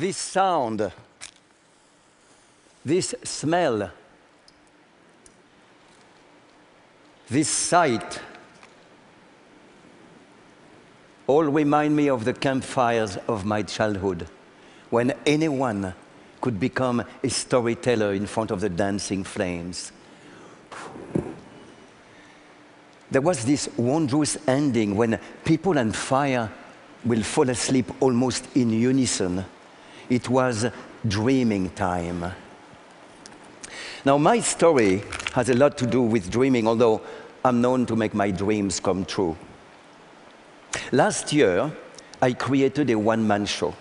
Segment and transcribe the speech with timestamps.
[0.00, 0.92] this sound,
[2.84, 3.90] this smell,
[7.28, 8.20] this sight
[11.26, 14.26] all remind me of the campfires of my childhood
[14.90, 15.94] when anyone
[16.40, 19.92] could become a storyteller in front of the dancing flames.
[23.10, 26.50] There was this wondrous ending when people and fire
[27.04, 29.44] will fall asleep almost in unison.
[30.08, 30.66] It was
[31.06, 32.32] dreaming time.
[34.04, 37.00] Now, my story has a lot to do with dreaming, although
[37.44, 39.36] I'm known to make my dreams come true.
[40.92, 41.72] Last year,
[42.20, 43.74] I created a one man show.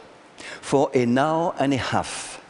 [0.62, 2.42] For an hour and a half,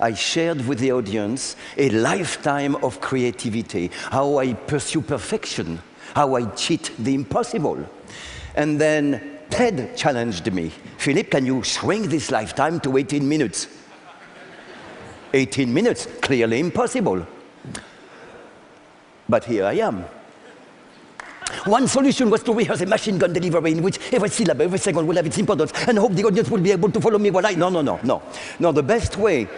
[0.00, 5.80] I shared with the audience a lifetime of creativity, how I pursue perfection,
[6.14, 7.86] how I cheat the impossible.
[8.54, 13.68] And then TED challenged me Philippe, can you shrink this lifetime to 18 minutes?
[15.34, 17.26] 18 minutes, clearly impossible.
[19.28, 20.04] But here I am.
[21.66, 25.06] One solution was to rehearse a machine gun delivery in which every syllable, every second
[25.06, 27.46] will have its importance and hope the audience will be able to follow me while
[27.46, 27.52] I.
[27.52, 28.22] No, no, no, no.
[28.58, 29.48] No, the best way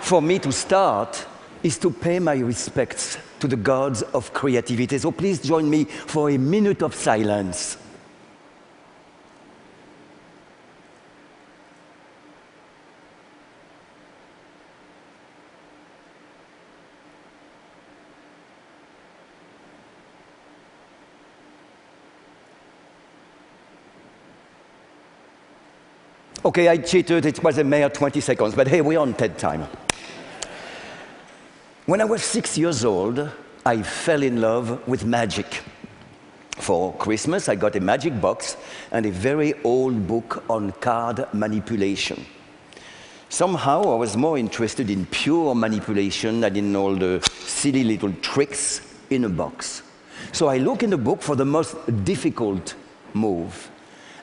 [0.00, 1.26] for me to start
[1.62, 4.98] is to pay my respects to the gods of creativity.
[4.98, 7.78] So please join me for a minute of silence.
[26.46, 27.26] Okay, I cheated.
[27.26, 29.66] It was a mere 20 seconds, but hey, we're on TED time.
[31.86, 33.28] When I was six years old,
[33.64, 35.64] I fell in love with magic.
[36.52, 38.56] For Christmas, I got a magic box
[38.92, 42.24] and a very old book on card manipulation.
[43.28, 48.94] Somehow, I was more interested in pure manipulation than in all the silly little tricks
[49.10, 49.82] in a box.
[50.30, 51.74] So I looked in the book for the most
[52.04, 52.76] difficult
[53.14, 53.68] move,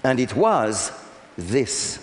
[0.06, 0.94] and it was
[1.38, 2.00] this.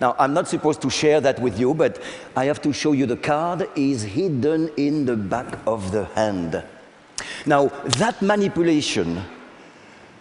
[0.00, 2.02] Now, I'm not supposed to share that with you, but
[2.36, 6.62] I have to show you the card is hidden in the back of the hand.
[7.46, 7.66] Now,
[7.98, 9.22] that manipulation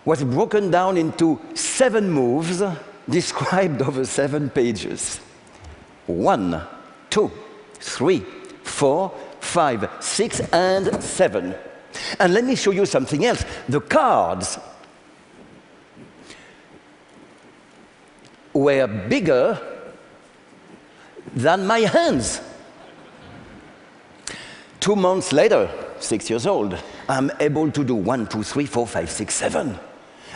[0.05, 2.61] was broken down into seven moves
[3.09, 5.19] described over seven pages.
[6.07, 6.61] One,
[7.09, 7.31] two,
[7.75, 8.19] three,
[8.63, 11.55] four, five, six, and seven.
[12.19, 13.45] And let me show you something else.
[13.69, 14.57] The cards
[18.53, 19.59] were bigger
[21.35, 22.41] than my hands.
[24.79, 25.69] Two months later,
[25.99, 26.77] six years old,
[27.07, 29.79] I'm able to do one, two, three, four, five, six, seven.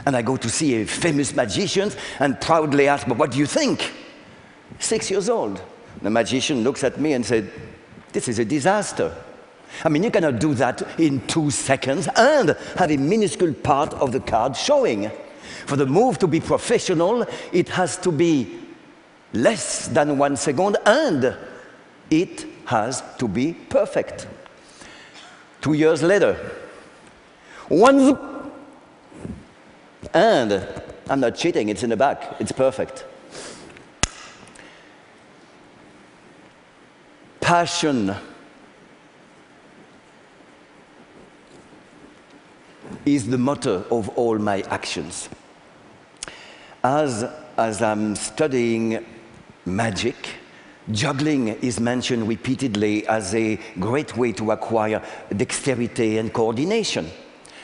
[0.05, 3.45] And I go to see a famous magician and proudly ask, But what do you
[3.45, 3.91] think?
[4.79, 5.61] Six years old.
[6.01, 7.51] The magician looks at me and said,
[8.13, 9.16] This is a disaster.
[9.84, 14.11] I mean, you cannot do that in two seconds and have a minuscule part of
[14.11, 15.11] the card showing.
[15.66, 18.59] For the move to be professional, it has to be
[19.34, 21.35] less than one second and
[22.09, 24.28] it has to be perfect.
[25.62, 26.34] Two years later,
[27.68, 28.18] one
[30.13, 30.66] and
[31.09, 33.06] I'm not cheating, it's in the back, it's perfect.
[37.40, 38.16] Passion
[43.07, 45.29] is the motto of all my actions
[46.88, 47.25] as,
[47.57, 49.06] as I'm studying
[49.66, 50.16] magic,
[50.91, 55.01] juggling is mentioned repeatedly as a great way to acquire
[55.35, 57.09] dexterity and coordination.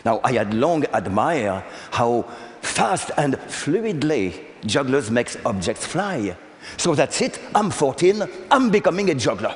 [0.04, 2.24] Now, I had long admired how
[2.62, 6.36] fast and fluidly jugglers make objects fly.
[6.78, 9.56] So that's it, I'm 14, I'm becoming a juggler.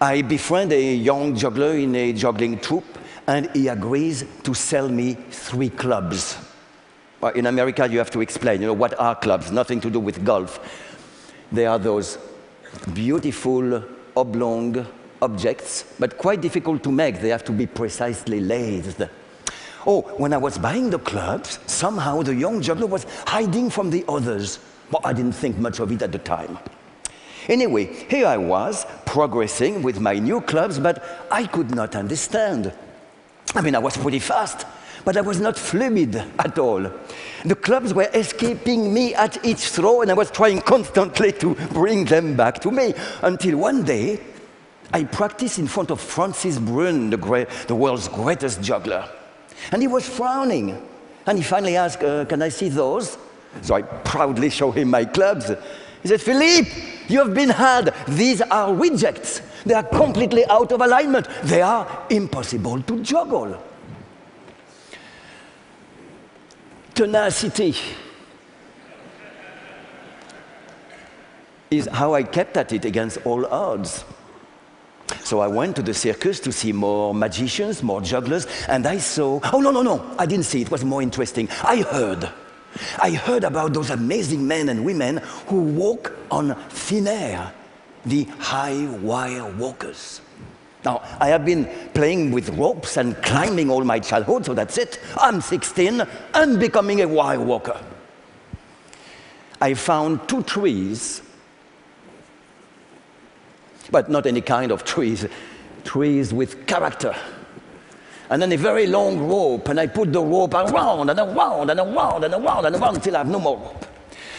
[0.00, 2.98] I befriend a young juggler in a juggling troupe,
[3.30, 6.36] and he agrees to sell me three clubs.
[7.20, 9.52] Well, in America, you have to explain, you know, what are clubs?
[9.52, 10.58] Nothing to do with golf.
[11.52, 12.18] They are those
[12.92, 13.84] beautiful
[14.16, 14.84] oblong
[15.22, 17.20] objects, but quite difficult to make.
[17.20, 19.08] They have to be precisely lathed.
[19.86, 24.04] Oh, when I was buying the clubs, somehow the young juggler was hiding from the
[24.08, 24.58] others.
[24.90, 26.58] Well, I didn't think much of it at the time.
[27.48, 32.72] Anyway, here I was, progressing with my new clubs, but I could not understand.
[33.54, 34.66] I mean, I was pretty fast
[35.04, 36.90] but I was not fluid at all.
[37.44, 42.04] The clubs were escaping me at each throw, and I was trying constantly to bring
[42.04, 44.20] them back to me until one day
[44.92, 49.08] I practiced in front of Francis Brunn, the, great, the world's greatest juggler.
[49.72, 50.86] And he was frowning.
[51.26, 53.16] And he finally asked, uh, Can I see those?
[53.62, 55.50] So I proudly show him my clubs.
[56.02, 56.70] He said, Philippe,
[57.08, 57.94] you have been had.
[58.08, 59.42] These are rejects.
[59.64, 61.28] They are completely out of alignment.
[61.44, 63.62] They are impossible to juggle.
[66.94, 67.74] Tenacity
[71.70, 74.04] is how I kept at it against all odds.
[75.24, 79.40] So I went to the circus to see more magicians, more jugglers, and I saw.
[79.52, 80.62] Oh, no, no, no, I didn't see.
[80.62, 81.48] It was more interesting.
[81.62, 82.28] I heard.
[82.98, 87.52] I heard about those amazing men and women who walk on thin air,
[88.04, 90.20] the high wire walkers.
[90.84, 94.98] Now, I have been playing with ropes and climbing all my childhood, so that's it.
[95.16, 97.78] I'm 16 and becoming a wire walker.
[99.60, 101.22] I found two trees
[103.90, 105.26] but not any kind of trees,
[105.84, 107.14] trees with character.
[108.30, 111.80] And then a very long rope, and I put the rope around and around and
[111.80, 113.86] around and around and around until I have no more rope.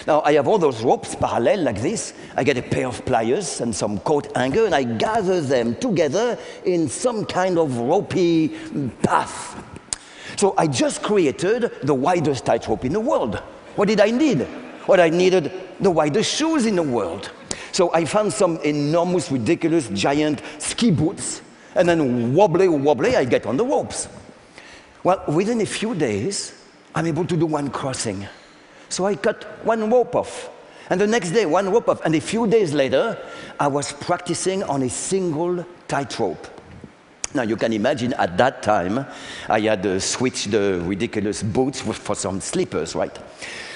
[0.07, 2.13] Now I have all those ropes parallel like this.
[2.37, 6.39] I get a pair of pliers and some coat hanger, and I gather them together
[6.63, 8.57] in some kind of ropey
[9.03, 9.61] path.
[10.37, 13.35] So I just created the widest tightrope in the world.
[13.75, 14.41] What did I need?
[14.85, 15.51] What I needed
[15.81, 17.29] the widest shoes in the world.
[17.73, 21.41] So I found some enormous, ridiculous, giant ski boots,
[21.75, 24.07] and then wobbly, wobbly, I get on the ropes.
[25.03, 26.53] Well, within a few days,
[26.93, 28.27] I'm able to do one crossing.
[28.89, 30.49] So I cut one rope off.
[30.89, 32.01] And the next day, one rope off.
[32.05, 33.17] And a few days later,
[33.59, 36.47] I was practicing on a single tightrope.
[37.33, 39.05] Now, you can imagine at that time,
[39.47, 43.17] I had uh, switched the ridiculous boots for some slippers, right?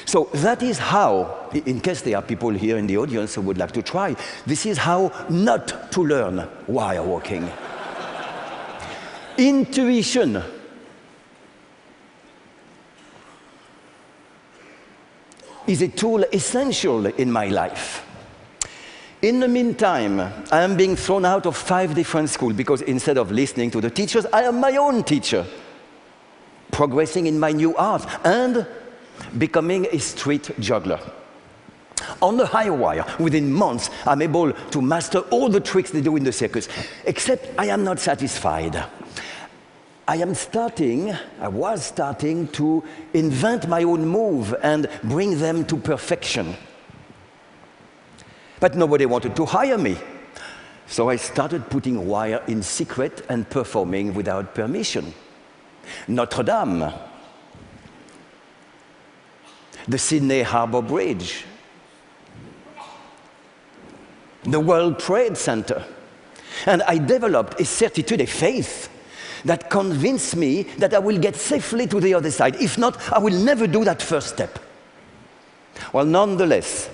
[0.05, 3.57] So that is how, in case there are people here in the audience who would
[3.57, 4.15] like to try,
[4.45, 7.49] this is how not to learn while walking.
[9.37, 10.41] Intuition.
[15.67, 18.05] Is a tool essential in my life.
[19.21, 20.19] In the meantime,
[20.51, 23.89] I am being thrown out of five different schools because instead of listening to the
[23.89, 25.43] teachers, I am my own teacher,
[26.71, 28.67] progressing in my new art and
[29.39, 30.99] becoming a street juggler.
[32.21, 36.15] On the high wire, within months, I'm able to master all the tricks they do
[36.15, 36.67] in the circus.
[37.05, 38.85] Except I am not satisfied.
[40.07, 45.77] I am starting, I was starting to invent my own move and bring them to
[45.77, 46.55] perfection.
[48.59, 49.97] But nobody wanted to hire me.
[50.85, 55.11] So I started putting wire in secret and performing without permission.
[56.07, 56.93] Notre Dame,
[59.87, 61.45] the Sydney Harbour Bridge,
[64.43, 65.83] the World Trade Center.
[66.67, 68.89] And I developed a certitude, a faith
[69.45, 72.55] that convince me that I will get safely to the other side.
[72.55, 74.59] If not, I will never do that first step.
[75.93, 76.89] Well, nonetheless,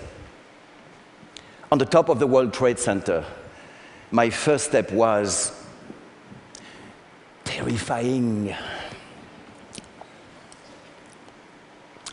[1.72, 3.26] on the top of the World Trade Center,
[4.12, 5.66] my first step was
[7.44, 8.54] terrifying.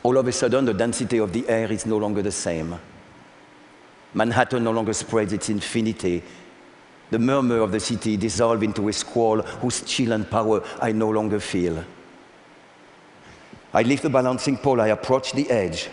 [0.08, 2.78] all of a sudden the density of the air is no longer the same.
[4.14, 6.22] Manhattan no longer spreads its infinity.
[7.10, 11.08] The murmur of the city dissolves into a squall whose chill and power I no
[11.08, 11.84] longer feel.
[13.72, 15.88] I leave the balancing pole, I approach the edge.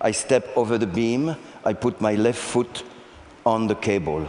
[0.00, 1.34] I step over the beam,
[1.64, 2.84] I put my left foot
[3.44, 4.26] on the cable.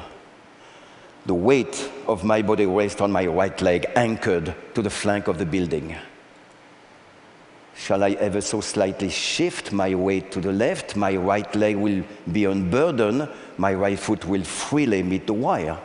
[1.25, 5.37] The weight of my body rests on my right leg, anchored to the flank of
[5.37, 5.95] the building.
[7.75, 12.03] Shall I ever so slightly shift my weight to the left, my right leg will
[12.31, 15.77] be unburdened, my right foot will freely meet the wire.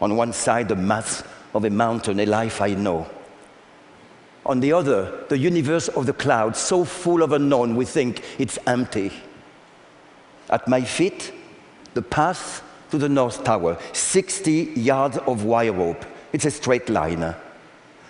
[0.00, 1.22] On one side, the mass
[1.54, 3.06] of a mountain, a life I know.
[4.44, 8.58] On the other, the universe of the clouds, so full of unknown, we think it's
[8.66, 9.12] empty.
[10.50, 11.32] At my feet,
[11.94, 16.04] the path to the North Tower, 60 yards of wire rope.
[16.32, 17.34] It's a straight line,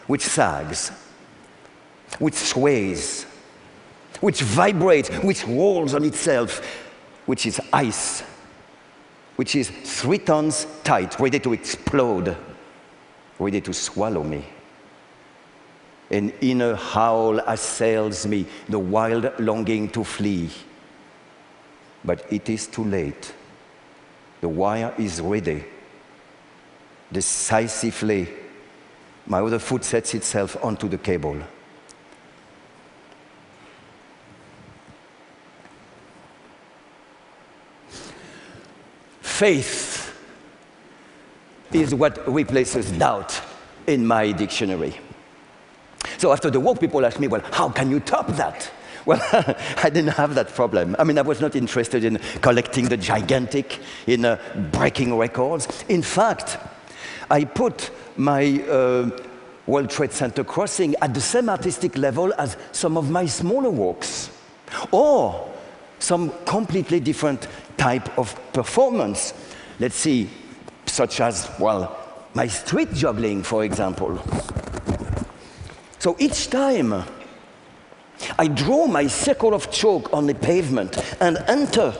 [0.07, 0.93] which sags
[2.19, 3.25] which sways,
[4.21, 6.65] which vibrates, which rolls on itself,
[7.27, 8.23] which is ice,
[9.37, 12.37] which is three tons tight, ready to explode,
[13.39, 14.45] ready to swallow me.
[16.11, 20.51] An inner howl assails me, the wild longing to flee.
[22.05, 23.35] But it is too late.
[24.41, 25.65] The wire is ready.
[27.11, 28.29] Decisively,
[29.27, 31.39] my other foot sets itself onto the cable.
[39.37, 40.17] Faith
[41.71, 43.39] is what replaces doubt
[43.87, 44.97] in my dictionary.
[46.17, 48.71] So after the walk, people ask me, well, how can you top that?
[49.07, 49.23] Well,
[49.85, 50.97] I didn't have that problem.
[50.99, 53.79] I mean, I was not interested in collecting the gigantic,
[54.09, 54.37] in uh,
[54.73, 55.69] breaking records.
[55.89, 56.59] In fact,
[57.31, 59.11] I put my uh,
[59.69, 64.29] World Trade Center crossing at the same artistic level as some of my smaller walks,
[64.91, 65.55] or
[65.99, 69.35] some completely different type of performance.
[69.79, 70.29] Let's see,
[70.87, 71.97] such as, well,
[72.35, 74.23] my street juggling, for example.
[75.99, 77.05] So each time
[78.39, 81.95] I draw my circle of chalk on the pavement and enter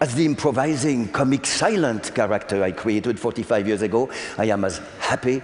[0.00, 5.42] as the improvising, comic, silent character I created 45 years ago, I am as happy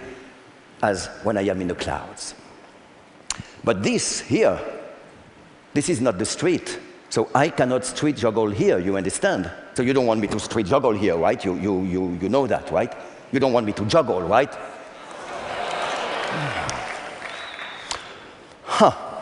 [0.81, 2.35] as when I am in the clouds.
[3.63, 4.59] But this here,
[5.73, 6.79] this is not the street.
[7.09, 9.51] So I cannot street juggle here, you understand?
[9.75, 11.43] So you don't want me to street juggle here, right?
[11.43, 12.93] You, you, you, you know that, right?
[13.31, 14.53] You don't want me to juggle, right?
[18.63, 19.12] huh.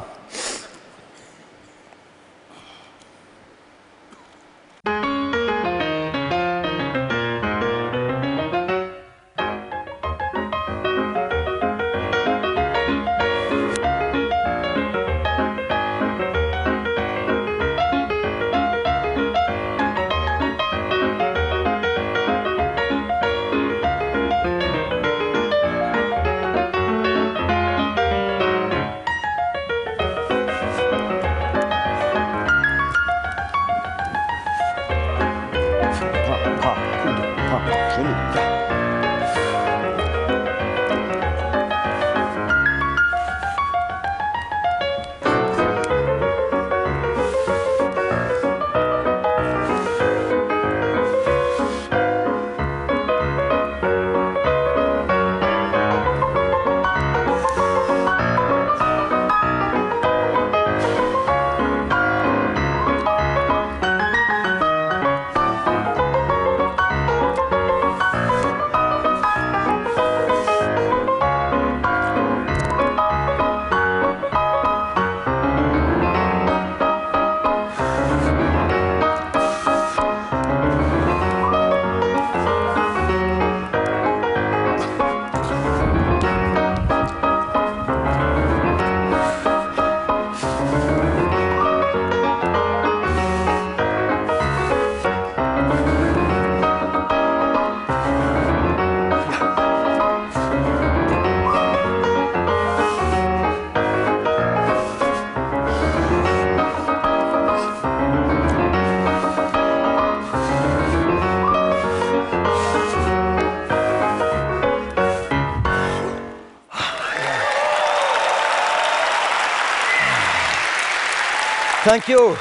[121.84, 122.36] Thank you.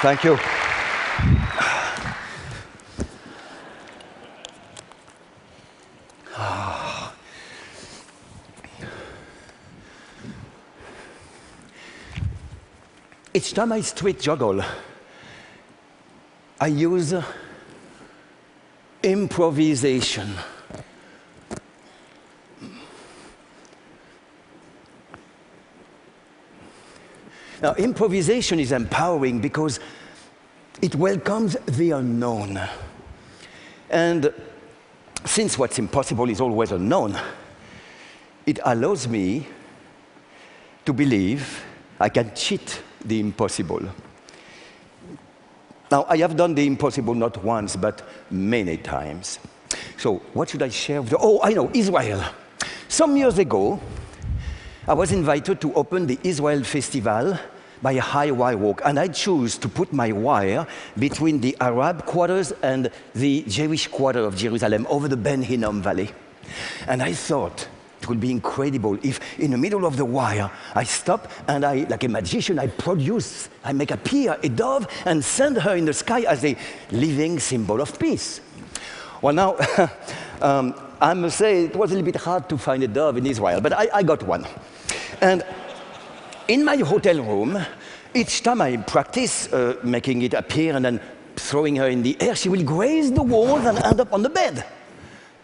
[0.00, 0.38] Thank you.
[13.34, 14.64] Each time I street juggle,
[16.58, 17.14] I use
[19.02, 20.34] improvisation.
[27.62, 29.80] Now, improvisation is empowering because
[30.80, 32.60] it welcomes the unknown.
[33.90, 34.32] And
[35.24, 37.18] since what's impossible is always unknown,
[38.46, 39.46] it allows me
[40.84, 41.64] to believe
[41.98, 43.82] I can cheat the impossible.
[45.90, 49.38] Now, I have done the impossible not once, but many times.
[49.96, 51.18] So, what should I share with you?
[51.20, 52.22] Oh, I know, Israel.
[52.88, 53.80] Some years ago,
[54.88, 57.38] I was invited to open the Israel Festival
[57.82, 60.66] by a high wire walk, and I chose to put my wire
[60.98, 66.10] between the Arab quarters and the Jewish quarter of Jerusalem over the Ben Hinnom Valley.
[66.86, 67.68] And I thought
[68.00, 71.84] it would be incredible if, in the middle of the wire, I stop and I,
[71.90, 75.92] like a magician, I produce, I make appear a dove and send her in the
[75.92, 76.56] sky as a
[76.92, 78.40] living symbol of peace.
[79.20, 79.58] Well, now,
[80.40, 83.26] um, I must say it was a little bit hard to find a dove in
[83.26, 84.46] Israel, but I, I got one.
[85.20, 85.44] And
[86.46, 87.58] in my hotel room,
[88.14, 91.00] each time I practice uh, making it appear and then
[91.36, 94.30] throwing her in the air, she will graze the walls and end up on the
[94.30, 94.64] bed.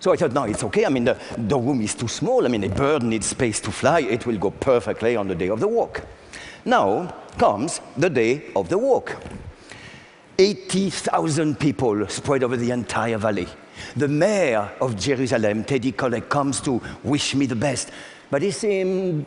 [0.01, 0.85] So I thought, no, it's okay.
[0.85, 2.45] I mean, the, the room is too small.
[2.45, 4.01] I mean, a bird needs space to fly.
[4.01, 6.05] It will go perfectly on the day of the walk.
[6.65, 9.17] Now comes the day of the walk.
[10.39, 13.47] 80,000 people spread over the entire valley.
[13.97, 17.91] The mayor of Jerusalem, Teddy Kollek, comes to wish me the best,
[18.31, 19.27] but he seemed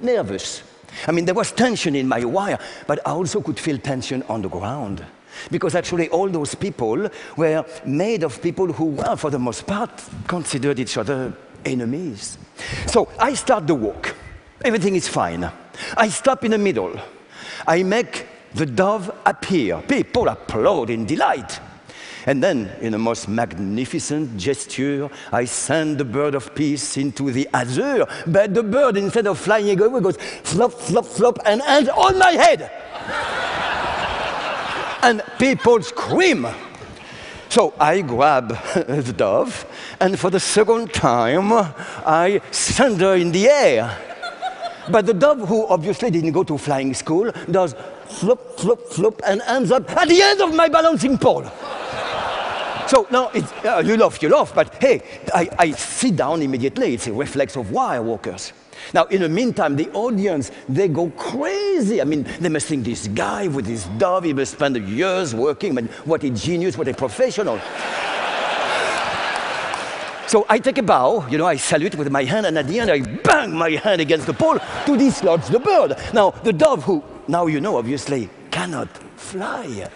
[0.00, 0.62] nervous.
[1.06, 4.42] I mean, there was tension in my wire, but I also could feel tension on
[4.42, 5.04] the ground.
[5.50, 9.90] Because actually, all those people were made of people who, well, for the most part,
[10.26, 11.32] considered each other
[11.64, 12.38] enemies.
[12.86, 14.14] So I start the walk.
[14.64, 15.48] Everything is fine.
[15.96, 16.98] I stop in the middle.
[17.66, 19.80] I make the dove appear.
[19.86, 21.60] People applaud in delight.
[22.26, 27.48] And then, in a most magnificent gesture, I send the bird of peace into the
[27.52, 28.06] azure.
[28.26, 32.32] But the bird, instead of flying away, goes flop, flop, flop, and ends on my
[32.32, 32.70] head.
[35.02, 36.46] and people scream.
[37.48, 39.64] So I grab the dove,
[40.00, 41.50] and for the second time,
[42.04, 43.98] I send her in the air.
[44.90, 47.74] But the dove, who obviously didn't go to flying school, does
[48.06, 51.44] flop, flop, flop, and ends up at the end of my balancing pole.
[52.88, 55.02] So now, uh, you laugh, you laugh, but hey,
[55.34, 56.94] I, I sit down immediately.
[56.94, 58.54] It's a reflex of wire walkers.
[58.94, 62.00] Now, in the meantime, the audience, they go crazy.
[62.00, 65.72] I mean, they must think this guy with his dove, he must spend years working.
[65.72, 67.60] I mean, what a genius, what a professional.
[70.26, 72.80] so I take a bow, you know, I salute with my hand, and at the
[72.80, 75.98] end, I bang my hand against the pole to dislodge the bird.
[76.14, 79.90] Now, the dove, who now you know, obviously, cannot fly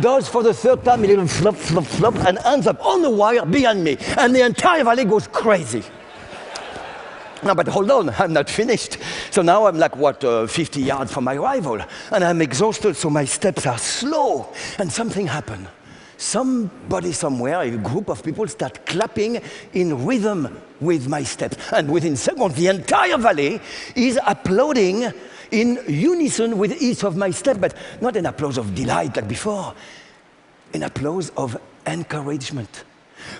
[0.00, 3.10] does for the third time a little flop, flop, flop, and ends up on the
[3.10, 3.96] wire behind me.
[4.16, 5.82] And the entire valley goes crazy.
[7.42, 8.98] Now, but hold on, I'm not finished.
[9.30, 11.80] So now I'm like, what, uh, 50 yards from my rival.
[12.10, 14.48] And I'm exhausted, so my steps are slow.
[14.78, 15.68] And something happened.
[16.18, 19.42] Somebody somewhere, a group of people start clapping
[19.74, 21.56] in rhythm with my steps.
[21.72, 23.60] And within seconds, the entire valley
[23.94, 25.12] is applauding
[25.50, 29.74] in unison with each of my steps, but not an applause of delight like before,
[30.74, 32.84] an applause of encouragement.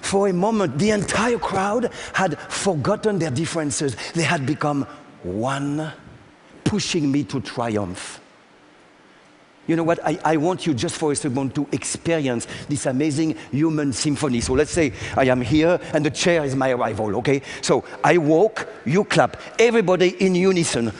[0.00, 3.96] For a moment, the entire crowd had forgotten their differences.
[4.14, 4.86] They had become
[5.22, 5.92] one,
[6.64, 8.20] pushing me to triumph.
[9.66, 9.98] You know what?
[10.06, 14.40] I, I, want you just for a second to experience this amazing human symphony.
[14.40, 17.42] So let's say I am here and the chair is my rival, okay?
[17.62, 20.92] So I walk, you clap, everybody in unison,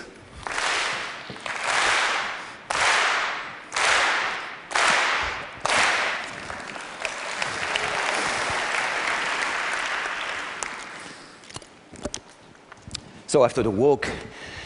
[13.37, 14.11] So after the walk,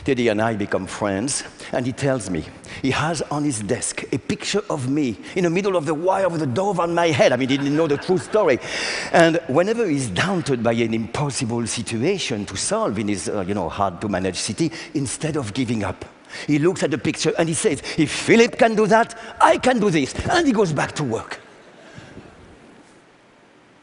[0.05, 2.45] Teddy and I become friends, and he tells me
[2.83, 6.29] he has on his desk a picture of me in the middle of the wire
[6.29, 7.33] with a dove on my head.
[7.33, 8.61] I mean, he didn't know the true story.
[9.11, 13.69] And whenever he's daunted by an impossible situation to solve in his, uh, you know,
[13.69, 16.05] hard to manage city, instead of giving up,
[16.47, 19.81] he looks at the picture and he says, if Philippe can do that, I can
[19.81, 20.15] do this.
[20.29, 21.41] And he goes back to work.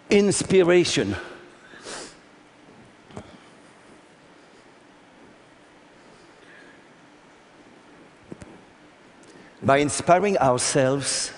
[0.09, 1.13] Inspiration
[9.67, 11.33] By inspiring ourselves,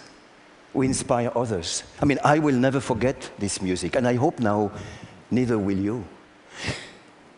[0.75, 1.81] we inspire others.
[1.99, 4.69] I mean, I will never forget this music, and I hope now
[5.31, 6.05] neither will you.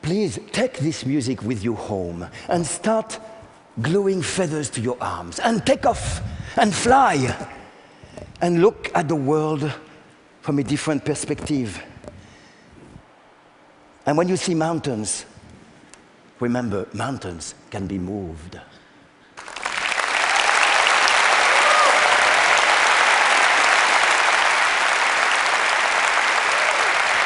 [0.02, 3.22] Please take this music with you home and start
[3.82, 6.22] gluing feathers to your arms and take off
[6.58, 7.38] and fly
[8.42, 9.72] and look at the world
[10.42, 11.82] from a different perspective.
[14.06, 15.26] And when you see mountains,
[16.42, 18.60] remember, mountains can be moved.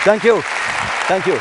[0.05, 0.39] Thank you.
[1.07, 1.33] Thank you.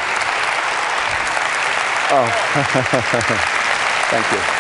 [2.11, 2.27] Oh.
[4.11, 4.54] Thank you.